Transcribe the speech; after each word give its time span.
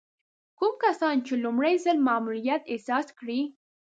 کوم 0.57 0.73
کسان 0.83 1.15
چې 1.25 1.33
لومړی 1.43 1.75
ځل 1.85 1.97
معلوليت 2.07 2.61
احساس 2.73 3.07
کړي. 3.19 3.39